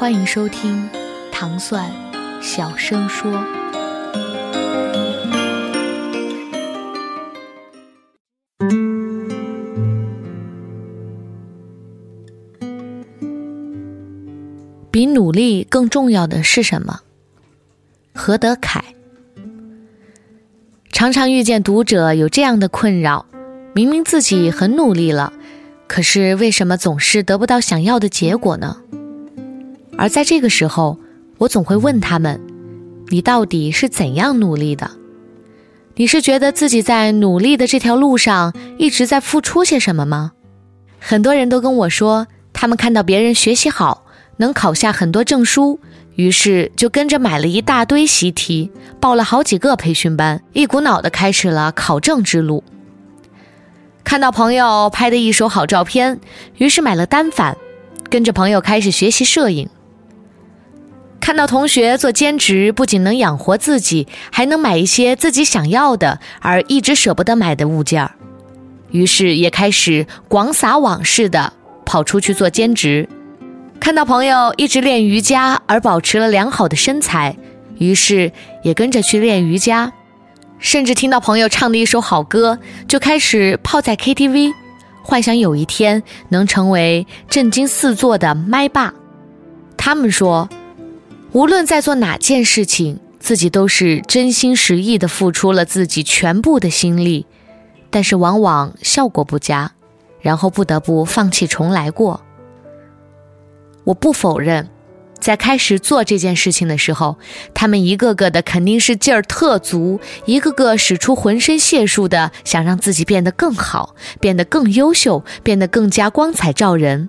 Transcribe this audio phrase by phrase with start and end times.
[0.00, 0.88] 欢迎收听
[1.30, 1.92] 糖蒜
[2.40, 3.30] 小声说。
[14.90, 17.00] 比努力更重要的是什么？
[18.14, 18.82] 何德凯。
[20.90, 23.26] 常常遇见读者有这样的困扰：
[23.74, 25.34] 明明自己很努力了，
[25.86, 28.78] 可是为什么总是得不到想要的结果呢？
[29.96, 30.98] 而在这个时候，
[31.38, 32.40] 我总会问他们：
[33.08, 34.90] 你到底是怎样努力的？
[35.96, 40.32] 你是觉得自己在努力的这条路上一直在付出些什么吗？
[40.98, 44.04] 很多人都跟我说，他们看到别人学习好，
[44.38, 45.80] 能考下很多证书，
[46.14, 52.62] 于是就跟着买了一大堆习题，报了好几个培训班，一股脑的开始了考证之路。
[54.04, 56.20] 看到朋友拍的一手好照片，
[56.56, 57.56] 于是买了单反，
[58.08, 59.68] 跟着朋友开始学习摄影。
[61.20, 68.12] 看到同学做兼职，不仅能养活自己，还能买一些自己想要的而一直舍不得买的物件儿，
[68.90, 71.52] 于是也开始广撒网似的
[71.84, 73.08] 跑出去做兼职。
[73.78, 77.36] 看到朋友一直练瑜伽而保持了良好的身材，
[77.78, 78.32] 于是
[78.62, 79.92] 也跟着去练瑜伽。
[80.58, 84.52] 甚至听到朋友唱的一首好歌，就开始泡在 KTV，
[85.02, 88.92] 幻想有一天能成为震惊四座的麦霸。
[89.78, 90.46] 他们说，
[91.32, 97.26] 无论在做哪件事情，自己都是真心实意的付出了自己全部的心力，
[97.88, 99.72] 但是往往效果不佳，
[100.20, 102.22] 然后不得不放弃重来过。
[103.84, 104.68] 我不否认，
[105.20, 107.16] 在开始做这件事情的时候，
[107.54, 117.08] 他们一个个的肯定是劲儿特足，一个个使出浑身解数的想让自己变得更好，变得更优秀，变得更加光彩照人。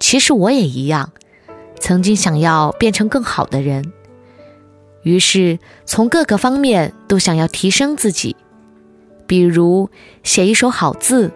[0.00, 1.12] 其实我也一样，
[1.78, 3.92] 曾经想要变成更好的人，
[5.02, 8.36] 于是从各个方面都想要提升自己，
[9.26, 9.90] 比如
[10.22, 11.30] 写一手好字，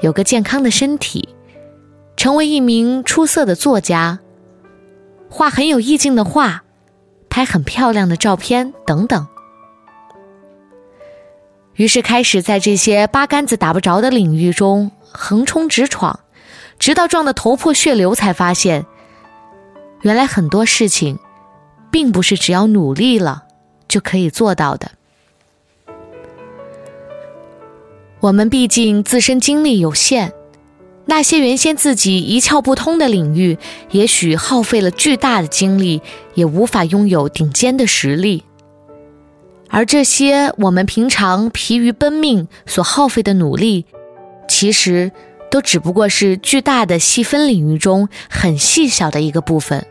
[0.00, 1.28] 有个健康的身体。
[2.16, 4.20] 成为一名出色的作家，
[5.28, 6.64] 画很有意境的画，
[7.28, 9.26] 拍很漂亮的照片等等。
[11.74, 16.20] 于是开始在这些八竿子打不着的领域中横冲直闯，
[16.78, 18.86] 直到撞得头破血流，才发现，
[20.02, 21.18] 原来很多事情，
[21.90, 23.44] 并不是只要努力了
[23.88, 24.92] 就可以做到的。
[28.20, 30.32] 我们毕竟自身精力有限。
[31.08, 33.58] 那些原先自己一窍不通的领域，
[33.92, 36.02] 也许耗费了巨大的精力，
[36.34, 38.42] 也无法拥有顶尖的实力。
[39.68, 43.84] 而这些我们平常疲于奔命所耗费的努力，
[44.48, 45.12] 其实
[45.50, 49.86] 都只不过是巨大的细分领域中很细小的一个部分。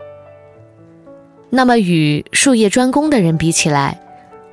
[1.50, 4.02] 那么，与术业专攻的人比起来，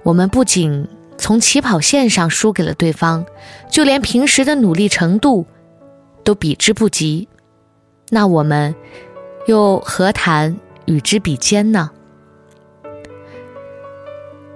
[0.03, 3.25] 我们不仅从起跑线上输给了对方，
[3.71, 5.47] 就连平时的努力程度。
[6.25, 7.27] 都比之不及，
[8.11, 8.73] 那我们
[9.49, 11.91] 又何谈与之比肩呢？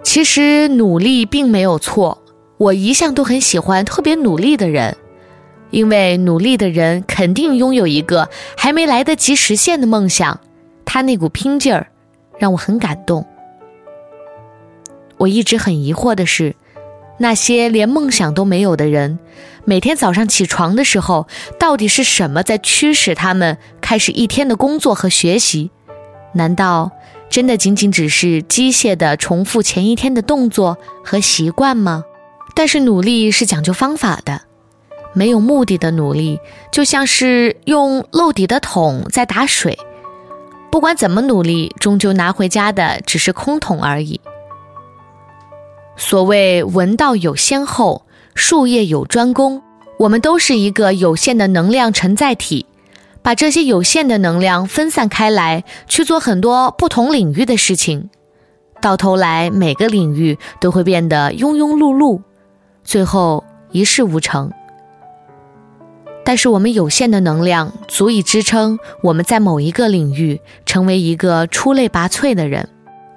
[0.05, 2.23] 其实努力并没有错，
[2.57, 4.97] 我一向都很喜欢特别努力的人，
[5.71, 10.41] 因为努力的人肯定拥有一个还没来得及实现的梦想，
[10.85, 11.89] 他那股拼劲儿
[12.39, 13.27] 让我很感动。
[15.19, 16.55] 我一直很疑惑的是。
[17.19, 19.19] 那些连梦想都没有的人，
[19.65, 21.27] 每天早上起床的时候，
[21.59, 25.71] 到底是什么在驱使他们开始一天的工作和学习？
[26.35, 26.93] 难道
[27.31, 32.05] 真的仅仅只是机械的重复前一天的动作和习惯吗？
[32.55, 34.43] 但是努力是讲究方法的，
[35.17, 36.39] 没有目的的努力，
[36.71, 39.79] 就像是用漏底的桶在打水，
[40.71, 44.21] 不管怎么努力，终究拿回家的只是空桶而已。
[45.97, 48.03] 所谓文道有先后，
[48.35, 49.63] 术业有专攻。
[49.99, 52.67] 我们都是一个有限的能量承载体，
[53.23, 58.11] 把这些有限的能量分散开来，去做很多不同领域的事情，
[58.83, 62.21] 到头来每个领域都会变得庸庸碌碌，
[62.85, 64.53] 最后一事无成。
[66.27, 72.69] 但是我们有限的能量足以支撑我们在某一个领域成为一个出类拔萃的人，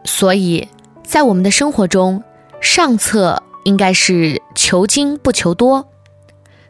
[0.04, 0.68] 所以，
[1.04, 2.24] 在我们的生活中，
[2.62, 5.88] 上策应该是求精不求多。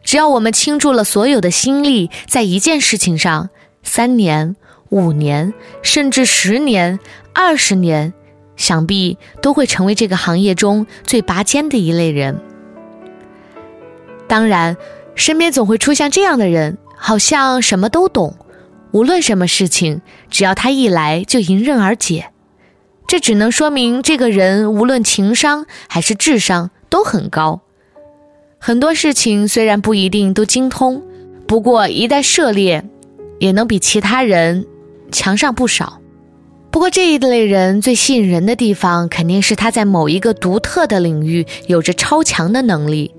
[0.02, 3.50] 只要我们倾注了所有的心力在一件事情上，
[3.82, 4.56] 三年、
[4.88, 5.52] 五年，
[5.82, 6.98] 甚至十年、
[7.34, 8.14] 二十年，
[8.56, 12.40] 想必都会成为这个行业中最拔尖的一类人。
[14.26, 14.78] 当然。
[15.14, 18.36] 身边总会出现这样的人，好像什么都懂，
[18.92, 22.30] 无论什么事情，只要他一来就迎刃而解。
[23.06, 27.60] 这只能说明这个人无论情商还是智商都很高。
[28.58, 31.02] 很多事情虽然不一定都精通，
[31.46, 32.84] 不过一旦涉猎，
[33.38, 34.66] 也能比其他人
[35.10, 35.98] 强上不少。
[36.70, 43.12] 不过这一类人最吸引人的地方，肯定是他在某一个独特的领域有着超强的能力。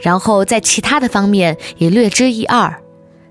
[0.00, 2.82] 然后在其他的方面也略知一二，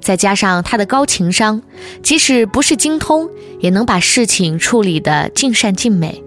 [0.01, 1.62] 再加上他的高情商，
[2.01, 6.24] 即使不是精通，也能把事情处理得尽善尽美，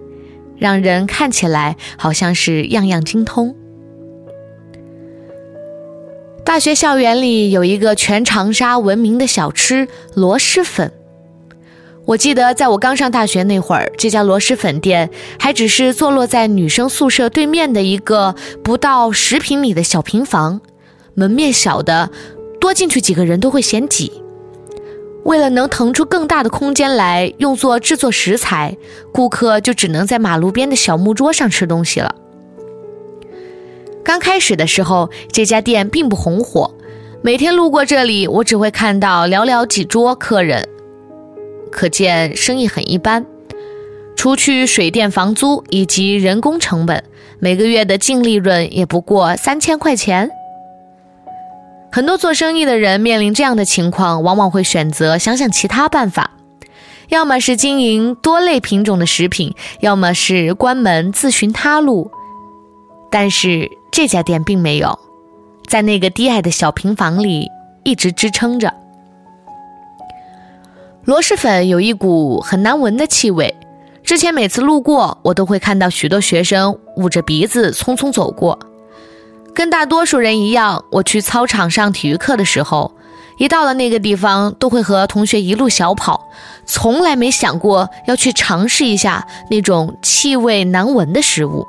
[0.57, 3.55] 让人看起来好像是样样精通。
[6.43, 10.91] 大学校园里有一个全长沙闻名的小吃——螺蛳粉。
[12.11, 15.09] 我记得在我刚上大学那会儿，这家螺蛳粉店
[15.39, 20.59] 还只是坐落在女生宿舍对面的一个不到十平米的小平房，
[21.13, 22.11] 门面小的，
[22.59, 24.11] 多进去几个人都会嫌挤。
[25.23, 28.75] 为了能腾出更大的空间来用作制作食材，
[29.13, 32.13] 顾客就只能在马路边的小木桌上吃东西了。
[34.03, 36.75] 刚开始的时候，这家店并不红火，
[37.21, 40.67] 每天路过这里，我只会看到寥寥几桌客人。
[41.71, 43.25] 可见生意很一般，
[44.15, 47.03] 除去水电房租以及人工成本，
[47.39, 50.29] 每个月的净利润也不过三千块钱。
[51.91, 56.31] 很多做生意的人面临这样的情况，往往会选择想想其他办法，
[57.09, 62.11] 要么是经营多类品种的食品，要么是关门自寻他路。
[63.09, 64.97] 但是这家店并没有，
[65.67, 67.49] 在那个低矮的小平房里
[67.83, 68.73] 一直支撑着。
[71.03, 73.55] 螺蛳粉有一股很难闻的气味，
[74.03, 78.59] 之前每次路过，我都会看到许多学生捂着鼻子匆匆走过。
[79.55, 82.93] 跟大多数人一样，我去操场上体育课的时候，
[83.39, 86.29] 一到了那个地方，都会和同学一路小跑，
[86.67, 91.65] 从来没想过要去尝试一下那种气味难闻的食物。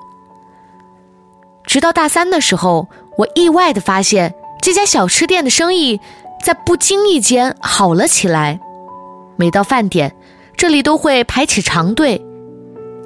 [1.65, 2.87] 直到大三的时候，
[3.17, 5.99] 我意外的发现这家小吃店的生意
[6.45, 8.61] 在不经意间好了起来。
[9.37, 10.15] 每到饭点，
[10.57, 12.25] 这里都会排起长队。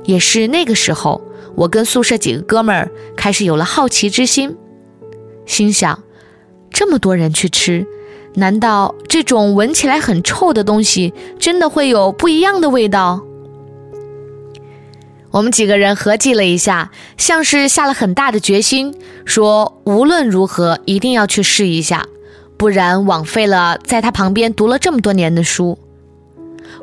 [0.04, 1.20] 也是那个时候，
[1.56, 4.56] 我跟宿舍几个哥们儿开始有了好奇之心，
[5.46, 6.02] 心想：
[6.70, 7.86] 这么多人去吃，
[8.34, 13.22] 难道这种闻起来很臭的东西真的会有不一样的味道？
[15.32, 18.94] 我们几个人合计了一下，像是下了很大的决心，
[19.24, 22.06] 说无论如何一定要去试一下，
[22.56, 25.78] 不然枉费了在他旁边读了这么多年的书。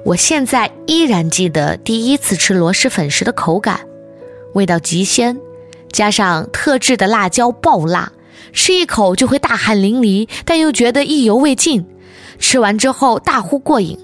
[0.05, 3.79] 我现在依然记得第一次吃螺蛳粉时的口感，
[4.53, 5.39] 味道极鲜，
[5.94, 8.11] 加上特制的辣椒爆辣，
[8.51, 11.85] 吃一口就会大汗淋漓，但又觉得意犹未尽。
[12.38, 13.97] 吃完之后大呼过瘾。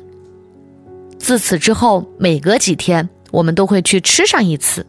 [1.17, 4.85] 自此之后，每隔几天我们都会去吃上一次。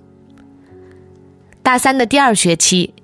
[1.61, 2.95] 大三的第二学期，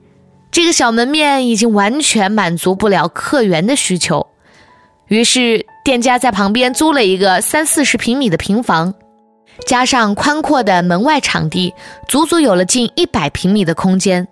[0.53, 4.29] 这个小门面已经完全满足不了客源的需求，
[5.09, 5.67] 于是。
[5.87, 8.93] 店家在旁边租了一个三四十平米的平房，
[9.69, 11.73] 加上宽阔的门外场地，
[12.09, 14.27] 足足有了近一百平米的空间。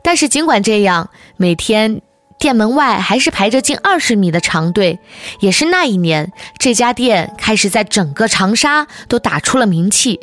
[0.00, 2.02] 但是尽管这样，每天
[2.38, 5.00] 店门外还是排着近二十米的长队。
[5.40, 10.20] 也是那一年，这家店开始在整个长沙都打出了名气，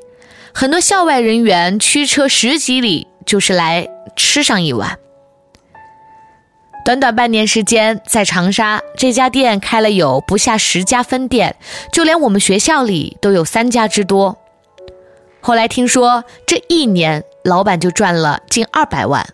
[0.54, 4.98] 很多校外人员驱车十几里就是来吃上一碗。
[6.86, 11.56] 短短半年时间，在长沙这家店开了有不下十家分店，
[11.94, 14.38] 就连我们学校里都有三家之多。
[15.40, 19.26] 后来听说这一年老板就赚了近二百万。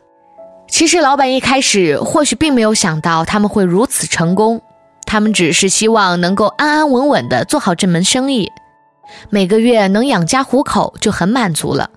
[0.67, 4.61] 其实老板一开始或许并没有想到他们会如此成功，
[5.05, 8.51] 他们只是希望能够安安稳稳地做好这门生意，
[9.31, 11.89] 每个月能养家糊口就很满足了。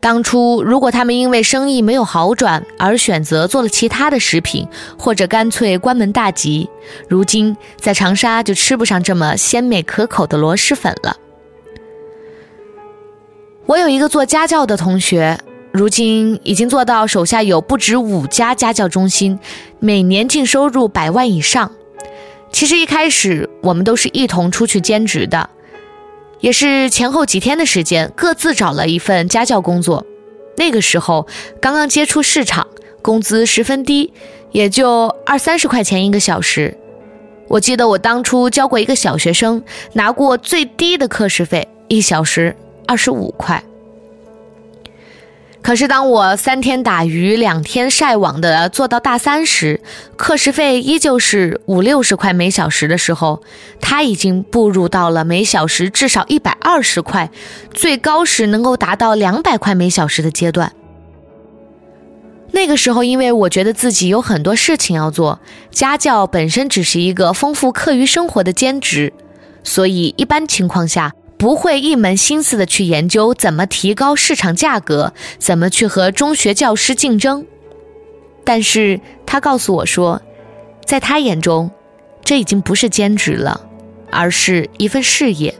[0.00, 6.70] 当初，如果他们因为生意没有好转而选择做了其他的食品，或者干脆关门大吉，
[7.08, 11.16] 如今在长沙就吃不上这么鲜美可口的螺蛳粉了。
[13.66, 15.38] 我有一个做家教的同学，
[15.72, 19.38] 如今已经做到手下有不止五家家教中心，
[19.80, 21.72] 每年净收入百万以上。
[22.52, 25.50] 其实一开始我们都是一同出去兼职的，
[26.40, 30.04] 也是前后几天的时间，各自找了一份家教工作。
[30.56, 31.26] 那个时候
[31.60, 32.66] 刚刚接触市场，
[33.02, 34.12] 工资十分低，
[34.52, 36.76] 也就二三十块钱一个小时。
[37.48, 39.62] 我记得我当初教过一个小学生，
[39.94, 42.54] 拿过最低的课时费，一小时
[42.86, 43.62] 二十五块。
[45.60, 49.80] 可是当我三天打鱼两天晒网的做到大三时，
[50.16, 53.42] 课时费依旧是五六十块每小时的时候，
[53.80, 57.30] 他已经步入到了每小时至少一百二十块，
[57.72, 60.72] 最高时能够达到两百块每小时的阶段。
[62.52, 65.38] 那个时候，因为我觉得自己有很多事情要做，
[65.70, 69.12] 家教本身只是一个丰富课余生活的兼职，
[69.62, 77.46] 所以一般情况下不会一门心思的去研究怎么提高市场价格，怎么去和中学教师竞争。
[78.44, 80.20] 但是他告诉我说，
[80.84, 81.70] 在他眼中，
[82.24, 83.60] 这已经不是兼职了，
[84.10, 85.54] 而是一份事业。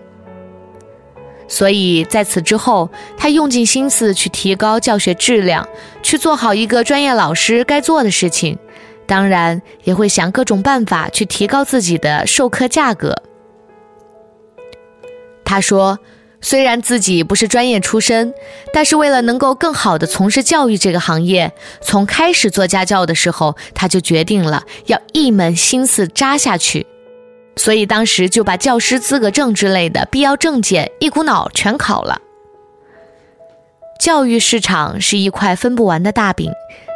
[1.47, 5.67] 所以在此之后，他用尽心思去提高教学质量，
[6.03, 8.59] 去做好一个专业老师该做的事情。
[9.07, 13.23] 当然，也会想各种办法去提高自己的授课价格。
[15.49, 15.99] 他说，
[16.43, 18.35] 虽然自己不是专业出身，
[18.71, 26.87] 但是为了能够更好的从事教育这个行业，从开始做家教的时候，他就决定了要一门心思扎下去。
[27.57, 32.21] 所以当时就把教师资格证之类的必要证件一股脑全考了。
[33.99, 36.53] 教育市场是一块分不完的大饼，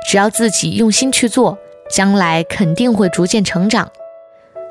[0.06, 1.59] 只要自己用心去做，
[1.90, 3.90] 将来肯定会逐渐成长。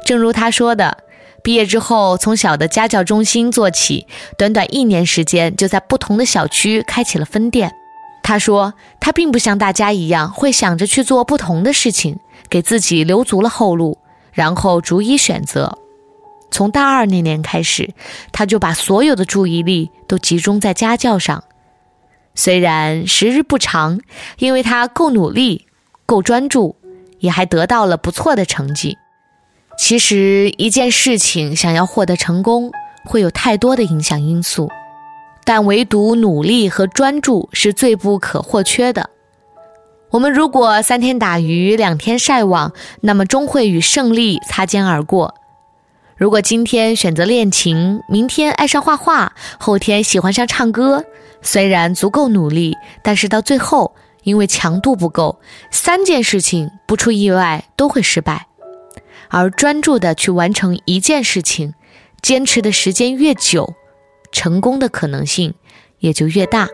[0.06, 1.00] 正如他说的，
[1.44, 4.06] 毕业之后从小的家教中心做起，
[4.38, 7.72] 短短一年时间就在不同的小区开启了分店。
[8.24, 12.20] 他说他并不像大家一样会想着去做不同的事情，
[12.50, 13.98] 给自己留足了后路，
[14.32, 15.80] 然后逐一选择。
[16.52, 17.94] 从大二那年开始，
[18.32, 21.44] 他就把所有的注意力都集中在家教上。
[22.36, 24.00] 虽然时日不长，
[24.38, 25.66] 因为他够努力、
[26.06, 26.76] 够专注，
[27.20, 28.98] 也还得到了不错的成绩。
[29.82, 32.72] 其实一件事情想要获得成功，
[33.04, 34.70] 会有太多的影响因素，
[35.44, 39.10] 但唯独努力和专注是最不可或缺的。
[40.12, 45.34] 我们如果三天打鱼两天晒网，那么终会与胜利擦肩而过。
[46.16, 51.04] 如果今天选择练琴，明天爱上画画，后天喜欢上唱歌，
[51.42, 55.40] 虽然足够努力，但是到最后因为强度不够，
[55.72, 58.46] 三件事情不出意外都会失败。
[59.32, 61.74] 而专注的去完成一件事情，
[62.22, 63.74] 坚持的时间越久，
[64.32, 65.54] 成功的可能性
[66.00, 66.70] 也就越大。